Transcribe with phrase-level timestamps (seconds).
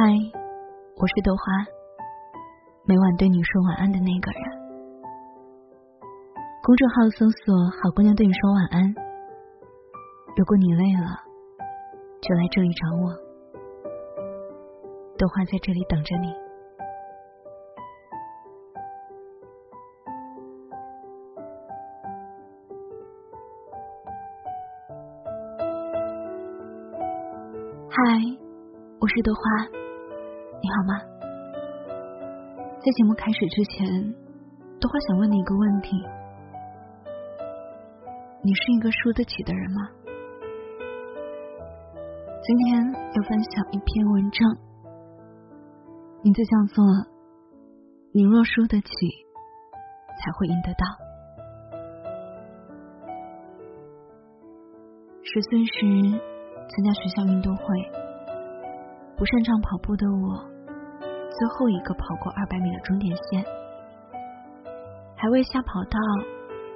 [0.00, 0.04] 嗨，
[0.94, 1.42] 我是豆花，
[2.86, 4.40] 每晚对你说晚安的那个人。
[6.62, 7.52] 公众号搜索
[7.82, 8.94] “好姑娘对你说晚安”。
[10.38, 11.18] 如果你累了，
[12.20, 13.10] 就来这里找我，
[15.18, 16.32] 豆花在这里等着你。
[27.90, 28.38] 嗨。
[29.00, 29.40] 我是豆花，
[30.60, 30.98] 你好吗？
[32.80, 33.86] 在节目开始之前，
[34.80, 35.96] 豆花想问你一个问题：
[38.42, 39.88] 你是一个输得起的人吗？
[42.42, 44.56] 今天要分享一篇文章，
[46.22, 46.84] 名字叫做
[48.12, 48.90] 《你若输得起，
[50.18, 50.84] 才会赢得到》。
[55.22, 56.18] 十岁时
[56.68, 57.64] 参加学校运动会。
[59.18, 60.46] 不擅长跑步的我，
[61.02, 63.44] 最后一个跑过二百米的终点线，
[65.16, 65.98] 还未下跑道，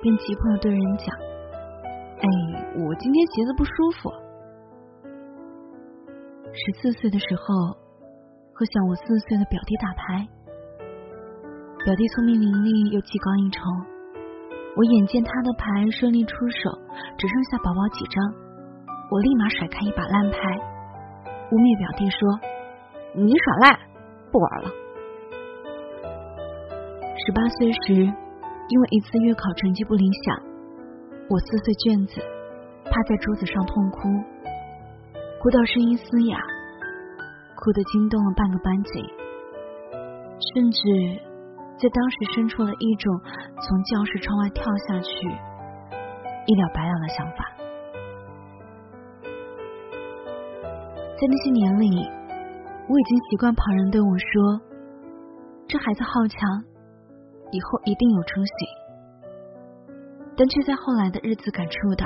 [0.03, 1.07] 便急迫的对人讲
[2.19, 2.27] ：“哎，
[2.83, 3.71] 我今天鞋子不舒
[4.03, 4.11] 服。”
[6.51, 7.79] 十四岁的时候，
[8.53, 10.27] 和小我四岁的表弟打牌，
[11.85, 13.63] 表弟聪明伶俐又技高一筹，
[14.75, 16.75] 我眼见他的牌顺利出手，
[17.17, 18.19] 只剩下薄薄几张，
[19.15, 20.72] 我立马甩开一把烂牌。
[21.53, 22.41] 污蔑表弟说
[23.13, 23.77] ：“你耍赖，
[24.33, 24.73] 不玩了。”
[27.13, 30.33] 十八岁时，因为一次月考成绩不理想，
[31.29, 32.25] 我撕碎卷子，
[32.89, 34.09] 趴在桌子上痛哭，
[35.45, 36.41] 哭到声音嘶哑，
[37.61, 39.05] 哭得惊动了半个班级，
[40.57, 40.81] 甚至
[41.77, 43.13] 在当时生出了一种
[43.61, 45.13] 从教室窗外跳下去
[46.49, 47.52] 一了百了的想法。
[51.23, 51.87] 在那些年里，
[52.89, 54.61] 我已经习惯旁人对我说
[55.71, 56.41] ：“这孩子好强，
[57.53, 58.53] 以后一定有出息。”
[60.37, 62.05] 但却在后来的日子感触到，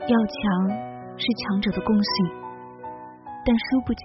[0.00, 0.70] 要强
[1.18, 2.26] 是强者的共性，
[3.44, 4.00] 但输不起，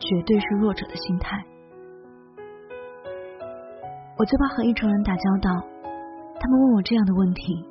[0.00, 1.38] 绝对是弱者的心态。
[4.18, 5.50] 我最怕和一种人打交道，
[6.40, 7.64] 他们问我这样的问题：“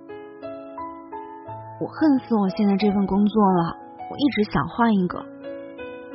[1.84, 3.83] 我恨死我现在这份工作了。”
[4.13, 5.18] 我一直想换一个，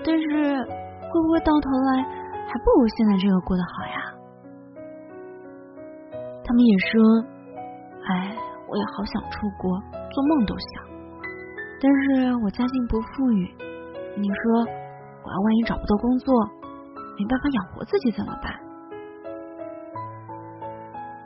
[0.06, 2.00] 但是会不会到头来
[2.46, 4.14] 还不如现在这个过得好呀？
[6.44, 7.02] 他们也说，
[8.06, 8.38] 哎，
[8.68, 10.86] 我也好想出国，做梦都想。
[11.82, 13.50] 但是我家境不富裕，
[14.16, 16.32] 你说我要万一找不到工作，
[17.18, 18.54] 没办法养活自己怎么办？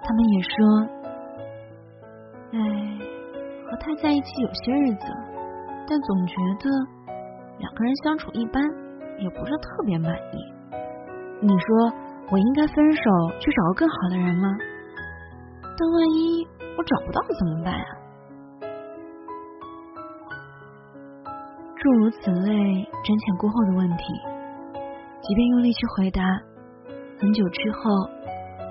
[0.02, 0.56] 他们也说，
[2.52, 2.58] 哎，
[3.68, 5.04] 和他在一起有些日子。
[5.88, 6.70] 但总觉得
[7.58, 8.62] 两个人相处一般，
[9.18, 10.52] 也不是特别满意。
[11.40, 11.92] 你说
[12.30, 13.02] 我应该分手
[13.40, 14.48] 去找个更好的人吗？
[15.76, 16.46] 但万一
[16.78, 17.90] 我找不到怎么办啊？
[21.76, 22.52] 诸如此类
[23.02, 24.04] 瞻前顾后的问题，
[25.20, 26.22] 即便用力去回答，
[27.18, 27.90] 很久之后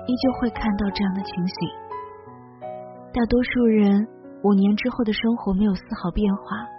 [0.08, 1.56] 依旧会看到这样的情形。
[3.12, 4.08] 大多数人
[4.42, 6.71] 五年之后的生活没有丝毫变化。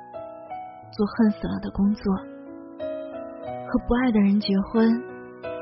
[0.94, 2.14] 做恨死了的工作，
[2.78, 4.88] 和不爱的人结婚，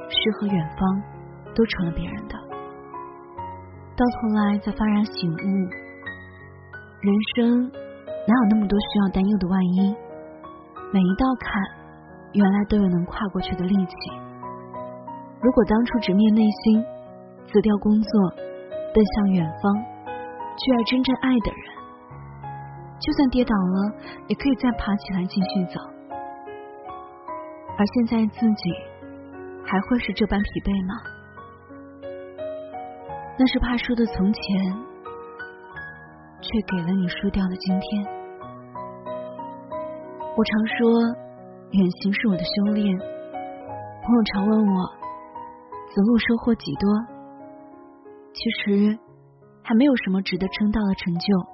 [0.09, 1.01] 诗和远方
[1.55, 2.35] 都成了别人的。
[3.95, 5.47] 到头来才幡然醒悟，
[6.99, 7.71] 人生
[8.27, 9.95] 哪有那么多需要担忧的万一？
[10.91, 11.63] 每一道坎，
[12.33, 13.95] 原来都有能跨过去的力气。
[15.39, 16.83] 如果当初直面内心，
[17.47, 18.11] 辞掉工作，
[18.93, 19.73] 奔向远方，
[20.59, 21.80] 去爱真正爱的人。
[23.01, 23.91] 就算跌倒了，
[24.27, 25.81] 也可以再爬起来继续走。
[27.77, 28.69] 而现在自己
[29.65, 30.93] 还会是这般疲惫吗？
[33.39, 34.41] 那是怕输的从前，
[36.41, 38.05] 却给了你输掉的今天。
[40.37, 41.01] 我常说，
[41.71, 42.85] 远行是我的修炼。
[44.03, 44.85] 朋友常问我，
[45.89, 46.85] 子路收获几多？
[48.33, 48.99] 其实，
[49.63, 51.50] 还没有什么值得称道的成就。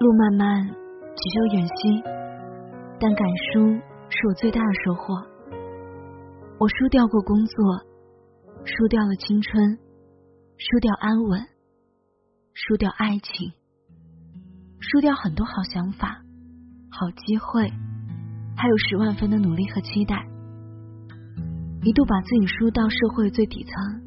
[0.00, 2.02] 路漫漫，只有远兮，
[2.98, 3.60] 但敢输
[4.08, 5.14] 是我最大的收获。
[6.58, 7.54] 我输掉过工作，
[8.64, 9.76] 输掉了青春，
[10.56, 11.42] 输掉安稳，
[12.54, 13.52] 输掉爱情，
[14.78, 16.22] 输掉很多好想法、
[16.90, 17.68] 好机会，
[18.56, 20.26] 还有十万分的努力和期待。
[21.82, 24.00] 一度把自己输到社会最底层，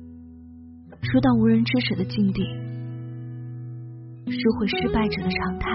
[1.03, 2.62] 输到无人支持的境地。
[4.25, 5.69] 收回失败者的常态，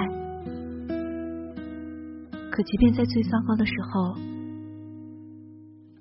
[2.50, 4.14] 可即便在最糟糕的时候，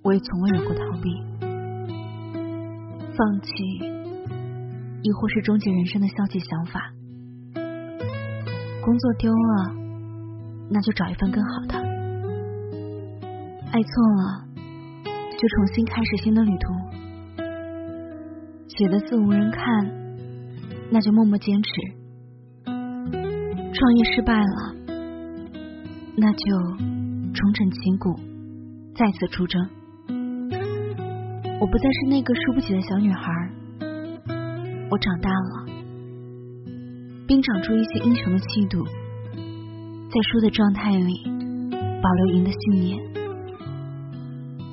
[0.03, 1.09] 我也从未有过逃避、
[3.15, 3.53] 放弃，
[5.01, 6.91] 亦或是终结人生的消极想法。
[8.83, 9.75] 工作丢了，
[10.69, 11.75] 那就找一份更好的；
[13.71, 14.45] 爱错了，
[15.37, 16.73] 就重新开始新的旅途。
[18.67, 19.63] 写的字无人看，
[20.91, 21.96] 那就默默坚持；
[23.73, 24.75] 创业失败了，
[26.17, 26.39] 那就
[27.33, 28.19] 重整旗鼓，
[28.95, 29.69] 再次出征。
[31.59, 33.31] 我不再是那个输不起的小女孩，
[34.89, 35.65] 我长大了，
[37.27, 41.23] 并长出一些英雄的气度，在输的状态里
[42.01, 42.97] 保留赢的信念，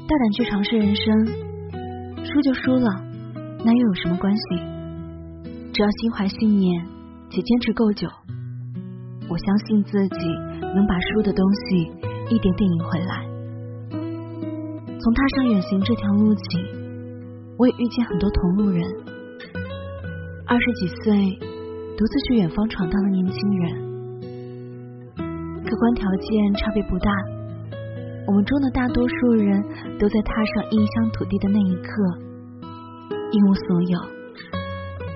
[0.06, 1.26] 大胆去尝试人生，
[2.24, 2.88] 输就输了，
[3.64, 4.42] 那又有什么关系？
[5.72, 6.86] 只要心怀信念
[7.30, 8.08] 且坚持够久，
[9.28, 10.26] 我相信自己
[10.60, 11.90] 能把输的东西
[12.28, 13.26] 一点点赢回来。
[15.00, 16.42] 从踏上远行这条路起，
[17.58, 18.82] 我也遇见很多同路人。
[20.46, 21.38] 二十几岁
[21.96, 23.72] 独自去远方闯荡的年轻人，
[25.64, 27.10] 客观条件差别不大。
[28.26, 29.62] 我们中的大多数人
[29.98, 32.18] 都在踏上异乡土地的那一刻，
[33.32, 34.00] 一无所有，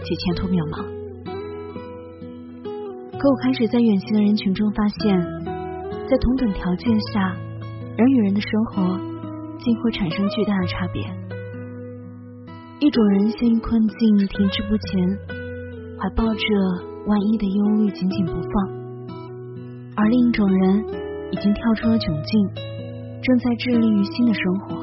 [0.04, 0.97] 且前途渺茫。
[3.18, 5.20] 可我开始在远行的人群中发现，
[6.08, 7.36] 在同等条件下，
[7.96, 9.08] 人与人的生活。
[9.60, 11.02] 竟会产生巨大的差别。
[12.78, 15.18] 一种人陷于困境，停滞不前，
[15.98, 16.40] 怀抱着
[17.06, 18.52] 万一的忧虑，紧紧不放；
[19.96, 20.84] 而另一种人
[21.32, 22.48] 已经跳出了窘境，
[23.20, 24.76] 正在致力于新的生活，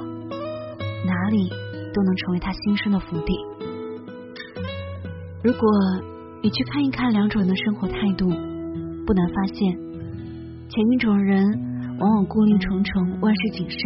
[1.06, 1.50] 哪里
[1.94, 3.34] 都能成为他新生的福地。
[5.42, 5.70] 如果
[6.46, 9.76] 你去看一看两种人的生活态度，不难发现，
[10.70, 11.44] 前一种人
[11.98, 13.82] 往往顾虑重重，万事谨慎。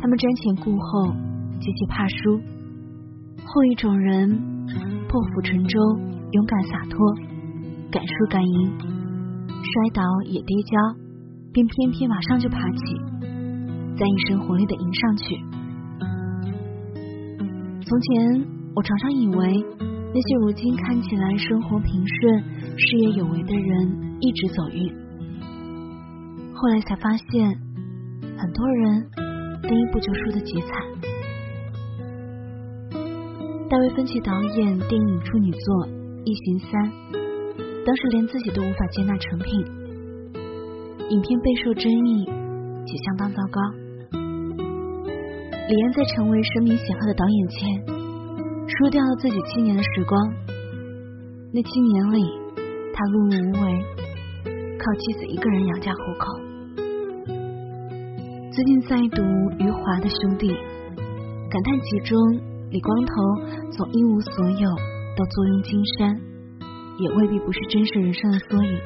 [0.00, 1.12] 他们瞻前顾后，
[1.60, 2.40] 极其怕输；
[3.44, 4.32] 后一种人
[5.10, 5.78] 破釜沉舟，
[6.32, 6.96] 勇敢洒脱，
[7.92, 8.72] 敢输敢赢，
[9.52, 10.72] 摔倒也跌跤，
[11.52, 12.96] 便偏偏马上就爬起，
[13.92, 15.36] 再一身活力的迎上去。
[17.84, 19.62] 从前我常常以为，
[20.14, 22.42] 那些如今看起来生活平顺、
[22.78, 24.90] 事业有为的人一直走运，
[26.54, 27.58] 后来才发现，
[28.38, 29.06] 很多人。
[29.60, 30.70] 第一部就输得极惨。
[33.68, 35.86] 大卫芬奇导演电影处女作
[36.24, 36.90] 《异形三》，
[37.84, 39.60] 当时连自己都无法接纳成品，
[41.10, 42.24] 影片备受争议
[42.86, 43.60] 且相当糟糕。
[45.68, 47.97] 李安在成为声名显赫的导演前，
[48.68, 50.20] 输掉了自己七年的时光。
[51.54, 52.20] 那七年里，
[52.92, 53.80] 他碌碌无为，
[54.76, 56.28] 靠妻子一个人养家糊口。
[58.52, 59.22] 最近在读
[59.58, 60.52] 余华的《兄弟》，
[61.48, 62.12] 感叹其中
[62.68, 63.12] 李光头
[63.72, 64.68] 从一无所有
[65.16, 66.20] 到坐拥金山，
[67.00, 68.78] 也未必不是真实人生的缩影。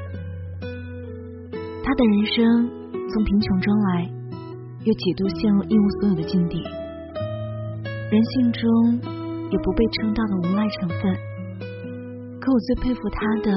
[1.82, 2.70] 他的人生
[3.10, 4.08] 从贫穷中来，
[4.84, 6.62] 又几度陷入一无所有的境地，
[8.12, 9.11] 人性中
[9.52, 10.98] 也不被称道的无赖成分。
[12.40, 13.52] 可我最佩服他的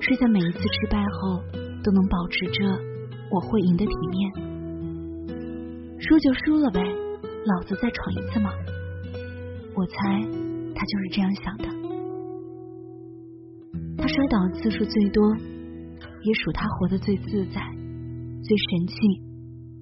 [0.00, 1.40] 是，在每一次失败后，
[1.84, 2.64] 都能保持着
[3.30, 4.32] 我会赢的体面。
[6.00, 8.50] 输就输了呗，老子再闯一次嘛！
[9.76, 9.94] 我猜
[10.74, 11.64] 他就是这样想的。
[13.96, 15.34] 他摔倒的次数最多，
[16.22, 17.60] 也属他活得最自在、
[18.42, 18.96] 最神气、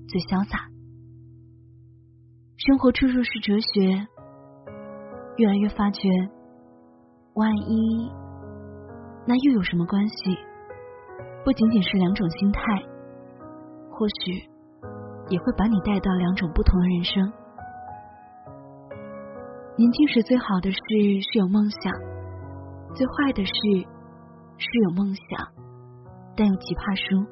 [0.09, 0.69] 最潇洒。
[2.57, 4.07] 生活处处是哲学，
[5.43, 6.09] 越来越发觉，
[7.35, 8.09] 万一
[9.27, 10.39] 那又有什么关系？
[11.45, 12.61] 不仅仅是两种心态，
[13.91, 14.49] 或许。
[15.29, 17.33] 也会把你带到两种不同的人生。
[19.77, 20.79] 年轻时最好的事
[21.33, 21.93] 是有梦想，
[22.93, 23.53] 最坏的事
[24.59, 25.49] 是有梦想，
[26.37, 27.25] 但又极怕输。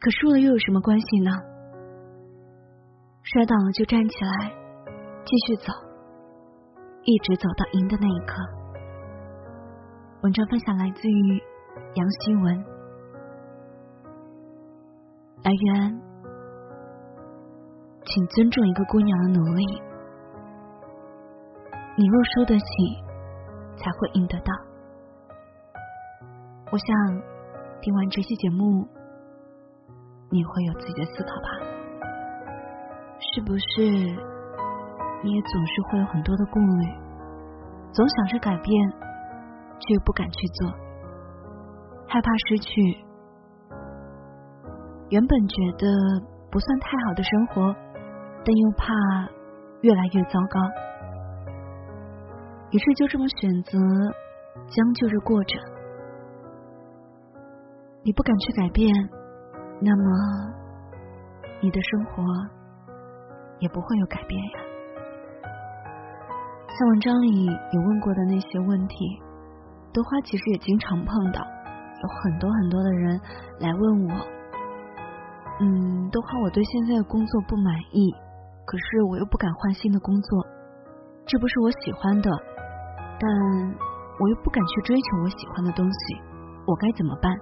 [0.00, 1.30] 可输了又有什么关系呢？
[3.22, 4.50] 摔倒了就站起来，
[5.24, 5.72] 继续走，
[7.04, 8.34] 一直走到赢的那一刻。
[10.22, 11.42] 文章分享来自于
[11.94, 12.64] 杨希文，
[15.42, 16.00] 来源。
[18.04, 19.64] 请尊重一个姑娘的努力。
[21.96, 22.64] 你若输得起，
[23.76, 24.52] 才会赢得到。
[26.70, 26.86] 我想
[27.80, 28.86] 听完这期节目，
[30.30, 31.48] 你会有自己的思考吧？
[33.18, 34.31] 是不是
[35.22, 36.86] 你也总是会有很多的顾虑，
[37.92, 38.90] 总想着改变，
[39.78, 40.68] 却又不敢去做，
[42.08, 43.04] 害怕失去？
[45.10, 45.86] 原本觉得
[46.50, 47.74] 不算太好的生活。
[48.44, 48.92] 但又怕
[49.82, 50.58] 越来越糟糕，
[52.72, 53.78] 于是就这么选择
[54.68, 55.60] 将就着过着。
[58.02, 58.92] 你不敢去改变，
[59.80, 60.02] 那么
[61.60, 62.24] 你的生活
[63.60, 64.61] 也不会有改变呀。
[66.82, 68.96] 在文章里有问过的那些问题，
[69.94, 73.20] 豆花其实也经常碰到，有很多很多的人
[73.60, 74.10] 来问我，
[75.60, 78.12] 嗯，豆花，我对现在的工作不满意，
[78.66, 80.44] 可是我又不敢换新的工作，
[81.24, 82.28] 这不是我喜欢的，
[83.20, 83.30] 但
[84.18, 86.16] 我又不敢去追求我喜欢的东西，
[86.66, 87.32] 我该怎么办？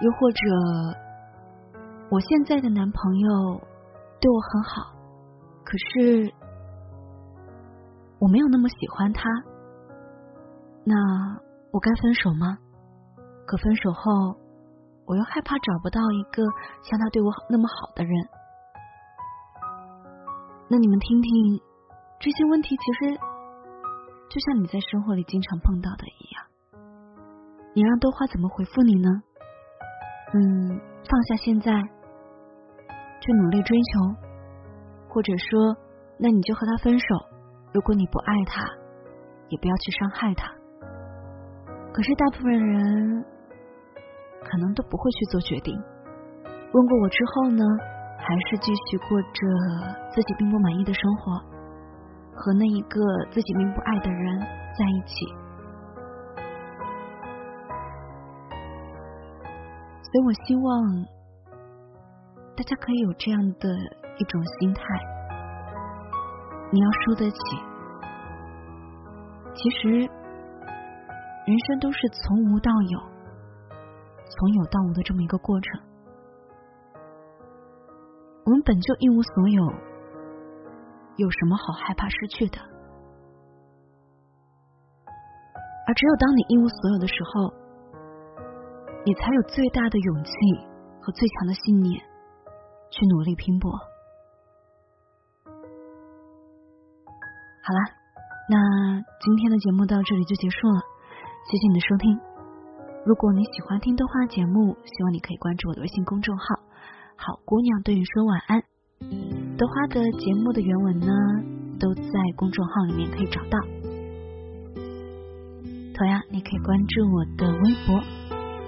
[0.00, 0.40] 又或者，
[2.10, 3.60] 我现在的男朋友
[4.20, 4.98] 对我很好，
[5.62, 6.34] 可是
[8.22, 9.28] 我没有那么喜欢他，
[10.84, 10.94] 那
[11.72, 12.56] 我该分手吗？
[13.44, 14.38] 可分手后，
[15.06, 16.44] 我又害怕找不到一个
[16.84, 18.14] 像他对我那么好的人。
[20.68, 21.60] 那你们听听，
[22.20, 23.18] 这些问题其实
[24.30, 26.46] 就像你在生活里经常碰到的一样，
[27.74, 29.08] 你让豆花怎么回复你呢？
[30.32, 31.72] 嗯，放下现在，
[33.20, 34.14] 去努力追求，
[35.08, 35.76] 或者说，
[36.20, 37.31] 那你就和他分手。
[37.72, 38.62] 如果你不爱他，
[39.48, 40.52] 也不要去伤害他。
[41.92, 43.24] 可是大部分人
[44.42, 45.74] 可能都不会去做决定。
[46.72, 47.64] 问过我之后呢，
[48.18, 49.38] 还是继续过着
[50.10, 51.32] 自己并不满意的生活，
[52.34, 53.00] 和那一个
[53.30, 55.26] 自己并不爱的人在一起。
[60.02, 61.06] 所以我希望
[62.54, 63.68] 大家可以有这样的
[64.18, 64.82] 一种心态：
[66.72, 67.36] 你要输得起。
[69.54, 69.90] 其实，
[71.46, 72.98] 人生都是从无到有，
[74.24, 75.82] 从有到无的这么一个过程。
[78.46, 79.62] 我们本就一无所有，
[81.16, 82.58] 有什么好害怕失去的？
[85.86, 87.52] 而只有当你一无所有的时候，
[89.04, 90.32] 你才有最大的勇气
[91.02, 92.00] 和最强的信念
[92.88, 93.70] 去努力拼搏。
[97.64, 97.80] 好了，
[98.50, 98.58] 那
[99.22, 100.80] 今天的节目到这里就结束了，
[101.48, 102.18] 谢谢你的收听。
[103.06, 106.44] 如果你喜欢听豆花节目，希望你可以关注我的微信公众号
[107.14, 108.62] “好姑娘对你说晚安”。
[109.56, 111.06] 豆花的节目的原文呢，
[111.78, 112.02] 都在
[112.34, 113.56] 公众号里面可以找到。
[115.94, 117.94] 同样，你可以关注我的微博。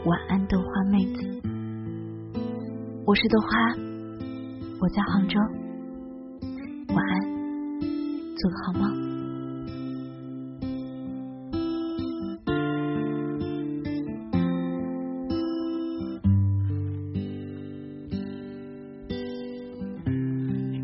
[0.07, 1.43] 晚安，豆花妹子，
[3.05, 3.49] 我是豆花，
[4.81, 5.64] 我在杭州。
[8.45, 8.85] 晚安，做个好吗。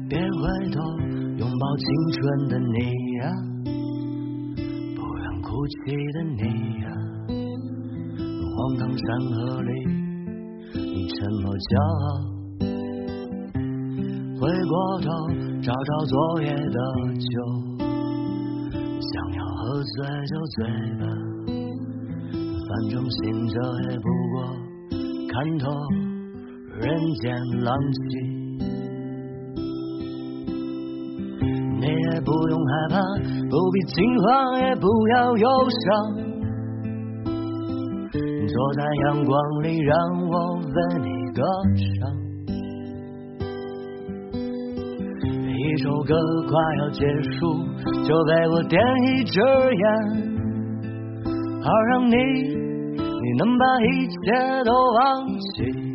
[0.08, 0.30] 别回
[0.70, 0.80] 头，
[1.36, 2.78] 拥抱青春的你
[3.18, 3.22] 呀，
[4.96, 5.76] 不愿哭泣
[6.14, 6.42] 的你
[6.80, 6.86] 呀。
[8.56, 9.70] 荒唐山河里，
[10.74, 12.29] 你沉默骄傲。
[14.50, 15.06] 回过头
[15.62, 16.78] 找找昨夜的
[17.14, 19.94] 酒，想要喝醉
[20.26, 20.58] 就醉
[20.98, 21.04] 吧，
[22.66, 23.54] 反正醒着
[23.88, 24.42] 也不过
[25.28, 25.70] 看透
[26.80, 26.82] 人
[27.20, 27.30] 间
[27.62, 28.00] 浪迹。
[31.78, 32.96] 你也不用害怕，
[33.48, 35.86] 不必惊慌，也不要忧伤。
[38.48, 39.96] 坐在阳光里，让
[40.28, 40.62] 我为
[40.98, 41.40] 你歌
[42.00, 42.19] 唱。
[45.82, 46.14] 首歌
[46.46, 47.64] 快要结束，
[48.06, 49.84] 就被我点一支烟，
[51.62, 55.89] 好让你，你能把一切都忘记。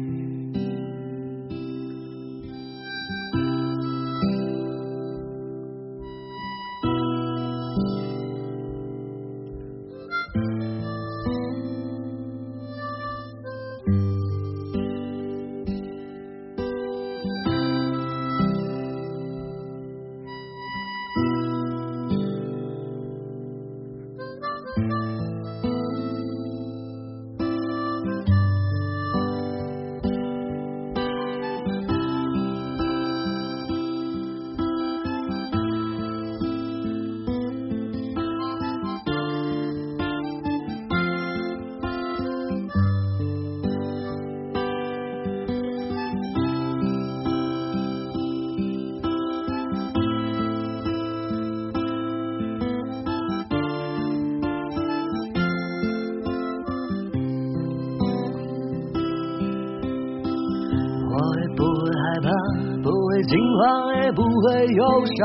[63.27, 64.82] 今晚也不会忧
[65.17, 65.20] 伤，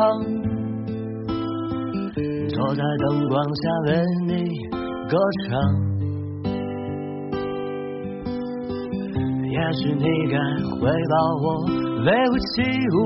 [2.49, 3.89] 坐在灯光下为
[4.27, 4.33] 你
[5.07, 5.49] 歌唱。
[9.51, 10.35] 也许你该
[10.81, 10.81] 回
[11.11, 11.47] 报我
[12.07, 12.63] 微乎其
[12.97, 12.99] 物，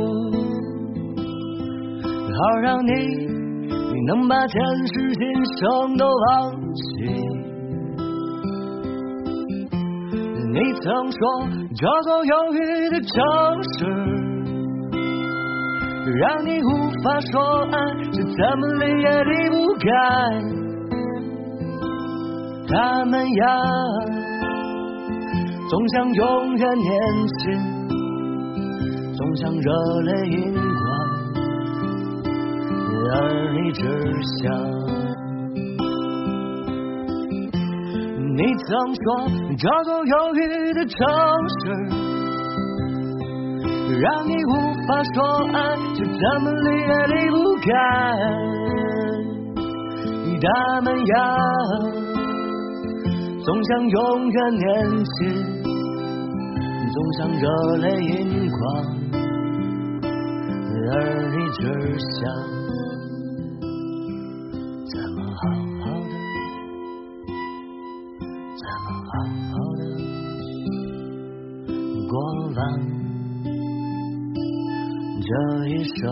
[2.33, 2.91] 好让你
[4.07, 4.55] 能把前
[4.87, 5.23] 世今
[5.57, 6.85] 生都忘记。
[10.53, 11.19] 你曾说
[11.75, 12.57] 这座忧郁
[12.91, 13.13] 的城
[13.77, 13.79] 市，
[16.21, 16.71] 让你无
[17.02, 17.33] 法说
[17.73, 17.76] 爱，
[18.12, 19.87] 是怎么离也离不开。
[22.68, 23.44] 他们呀，
[25.68, 26.92] 总想永远年
[27.38, 27.42] 轻，
[29.14, 29.68] 总想热
[30.02, 30.62] 泪盈眶，
[33.12, 33.12] 而
[33.52, 33.83] 你只
[34.42, 34.42] 想。
[38.37, 39.04] 你曾说
[39.56, 40.38] 这座忧郁
[40.75, 40.97] 的城
[41.61, 41.62] 市，
[44.00, 44.53] 让你无
[44.87, 45.17] 法说
[45.53, 45.57] 爱，
[45.95, 47.67] 却怎么离也离不开。
[50.47, 50.49] 他
[50.83, 51.14] 们呀，
[53.43, 54.64] 总想永远年
[55.05, 55.17] 轻，
[56.93, 57.45] 总想热
[57.79, 58.55] 泪盈眶，
[60.91, 60.93] 而
[61.31, 61.61] 你只
[61.99, 62.21] 想
[64.93, 65.41] 怎么好
[65.81, 66.12] 好的，
[68.61, 69.12] 怎么好
[69.50, 69.81] 好的
[72.11, 72.12] 过
[72.55, 72.61] 完。
[75.26, 75.31] 这
[75.69, 76.02] 一生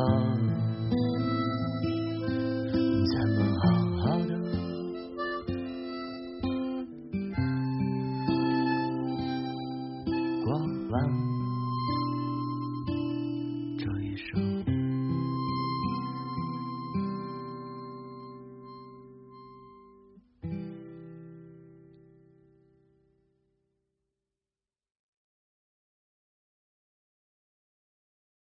[3.04, 3.81] 怎么好？